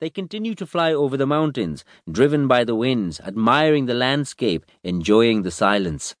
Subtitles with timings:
[0.00, 5.42] they continued to fly over the mountains, driven by the winds, admiring the landscape, enjoying
[5.42, 6.14] the silence.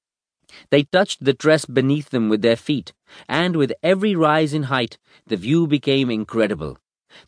[0.70, 2.92] They touched the tress beneath them with their feet,
[3.28, 6.78] and with every rise in height, the view became incredible.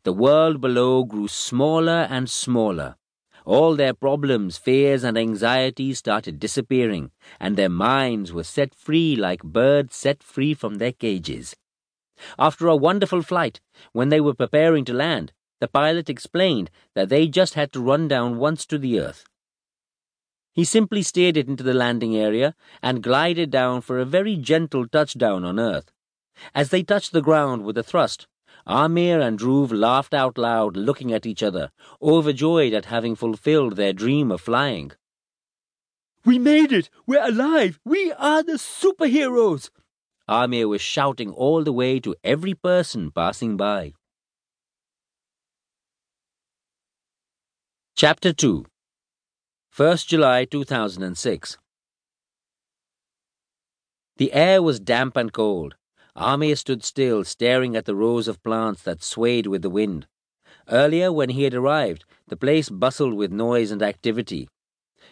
[0.04, 2.96] The world below grew smaller and smaller.
[3.44, 7.10] All their problems, fears, and anxieties started disappearing,
[7.40, 11.56] and their minds were set free like birds set free from their cages.
[12.38, 13.60] After a wonderful flight,
[13.92, 18.08] when they were preparing to land, the pilot explained that they just had to run
[18.08, 19.24] down once to the earth.
[20.52, 24.88] He simply steered it into the landing area and glided down for a very gentle
[24.88, 25.92] touchdown on earth.
[26.54, 28.26] As they touched the ground with a thrust,
[28.66, 31.70] Aamir and Dhruv laughed out loud, looking at each other,
[32.02, 34.92] overjoyed at having fulfilled their dream of flying.
[36.24, 36.90] We made it!
[37.06, 37.80] We're alive!
[37.84, 39.70] We are the superheroes!
[40.28, 43.94] Aamir was shouting all the way to every person passing by.
[48.00, 48.64] Chapter 2
[49.76, 51.58] 1st July 2006
[54.18, 55.74] The air was damp and cold.
[56.16, 60.06] Aamir stood still, staring at the rows of plants that swayed with the wind.
[60.68, 64.46] Earlier, when he had arrived, the place bustled with noise and activity.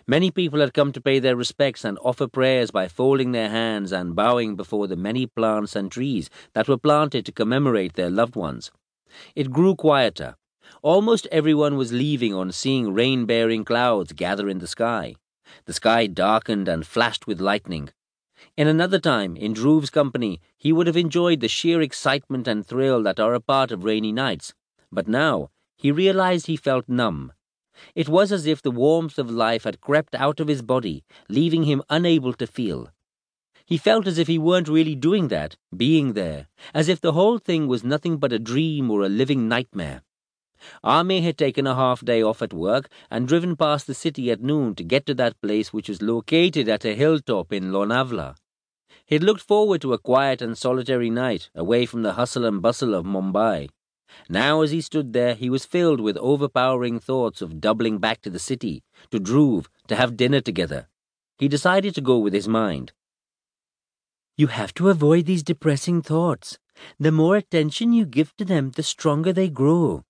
[0.07, 3.91] Many people had come to pay their respects and offer prayers by folding their hands
[3.91, 8.37] and bowing before the many plants and trees that were planted to commemorate their loved
[8.37, 8.71] ones.
[9.35, 10.37] It grew quieter.
[10.83, 15.17] Almost everyone was leaving on seeing rain bearing clouds gather in the sky.
[15.65, 17.91] The sky darkened and flashed with lightning.
[18.57, 23.03] In another time, in Dhruv's company, he would have enjoyed the sheer excitement and thrill
[23.03, 24.55] that are a part of rainy nights.
[24.91, 27.33] But now, he realized he felt numb.
[27.95, 31.65] It was as if the warmth of life had crept out of his body, leaving
[31.65, 32.91] him unable to feel.
[33.67, 37.39] He felt as if he weren't really doing that, being there, as if the whole
[37.39, 40.03] thing was nothing but a dream or a living nightmare.
[40.85, 44.43] Aamir had taken a half day off at work and driven past the city at
[44.43, 48.37] noon to get to that place which was located at a hilltop in Lonavla.
[49.05, 52.61] He had looked forward to a quiet and solitary night, away from the hustle and
[52.61, 53.69] bustle of Mumbai.
[54.29, 58.31] Now, as he stood there, he was filled with overpowering thoughts of doubling back to
[58.31, 60.89] the city, to Dhruv, to have dinner together.
[61.39, 62.93] He decided to go with his mind.
[64.37, 66.59] You have to avoid these depressing thoughts.
[66.99, 70.05] The more attention you give to them, the stronger they grow.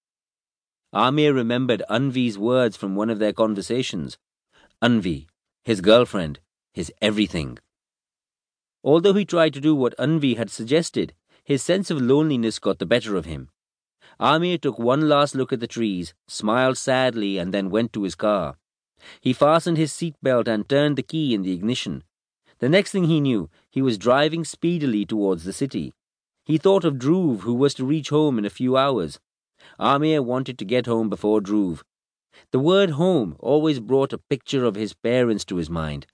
[0.95, 4.19] Aamir remembered Anvi's words from one of their conversations.
[4.83, 5.27] Anvi,
[5.65, 6.41] his girlfriend,
[6.73, 7.59] his everything.
[8.85, 11.13] Although he tried to do what Anvi had suggested,
[11.45, 13.51] his sense of loneliness got the better of him.
[14.21, 18.15] Aamir took one last look at the trees, smiled sadly, and then went to his
[18.15, 18.57] car.
[19.21, 22.05] He fastened his seat belt and turned the key in the ignition.
[22.59, 25.93] The next thing he knew, he was driving speedily towards the city.
[26.45, 29.19] He thought of Dhruv, who was to reach home in a few hours.
[29.79, 31.83] Aamir wanted to get home before Dhruv.
[32.53, 36.07] The word home always brought a picture of his parents to his mind.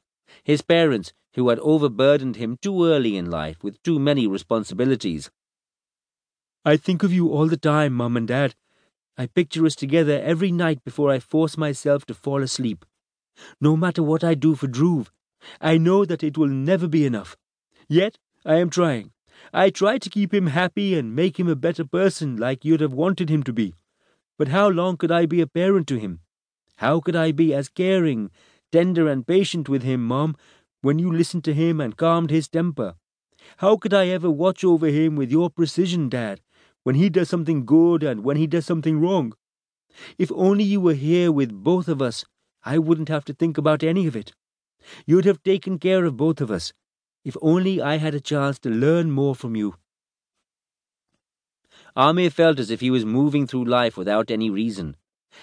[0.44, 5.30] His parents, who had overburdened him too early in life with too many responsibilities.
[6.64, 8.54] I think of you all the time, Mum and Dad.
[9.16, 12.84] I picture us together every night before I force myself to fall asleep.
[13.60, 15.08] No matter what I do for Dhruv,
[15.60, 17.36] I know that it will never be enough.
[17.88, 19.12] Yet I am trying.
[19.52, 22.92] I try to keep him happy and make him a better person like you'd have
[22.92, 23.74] wanted him to be.
[24.38, 26.20] But how long could I be a parent to him?
[26.76, 28.30] How could I be as caring,
[28.70, 30.36] tender, and patient with him, Mom,
[30.80, 32.94] when you listened to him and calmed his temper?
[33.58, 36.40] How could I ever watch over him with your precision, Dad,
[36.82, 39.34] when he does something good and when he does something wrong.
[40.18, 42.24] If only you were here with both of us,
[42.64, 44.32] I wouldn't have to think about any of it.
[45.06, 46.72] You'd have taken care of both of us.
[47.24, 49.76] If only I had a chance to learn more from you.
[51.96, 54.96] Aamir felt as if he was moving through life without any reason.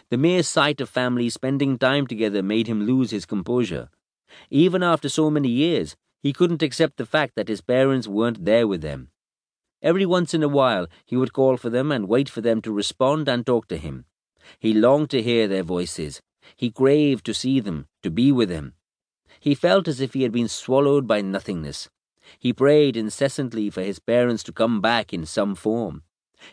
[0.10, 3.90] The mere sight of families spending time together made him lose his composure.
[4.50, 8.68] Even after so many years, he couldn't accept the fact that his parents weren't there
[8.68, 9.10] with them.
[9.82, 12.74] Every once in a while he would call for them and wait for them to
[12.74, 14.06] respond and talk to him.
[14.60, 16.22] He longed to hear their voices.
[16.56, 18.74] He craved to see them, to be with them.
[19.40, 21.90] He felt as if he had been swallowed by nothingness.
[22.38, 26.04] He prayed incessantly for his parents to come back in some form.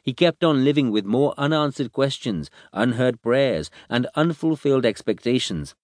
[0.02, 5.74] He kept on living with more unanswered questions, unheard prayers, and unfulfilled expectations.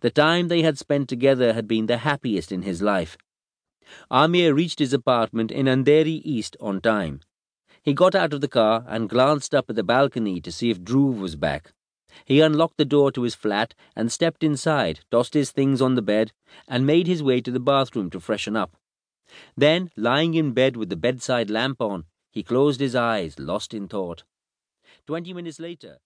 [0.00, 3.18] The time they had spent together had been the happiest in his life.
[4.10, 7.20] Aamir reached his apartment in Andheri East on time.
[7.82, 10.80] He got out of the car and glanced up at the balcony to see if
[10.80, 11.72] Dhruv was back.
[12.24, 16.02] He unlocked the door to his flat and stepped inside, tossed his things on the
[16.02, 16.32] bed,
[16.68, 18.76] and made his way to the bathroom to freshen up.
[19.56, 23.88] Then, lying in bed with the bedside lamp on, he closed his eyes, lost in
[23.88, 24.24] thought.
[25.06, 25.98] Twenty minutes later,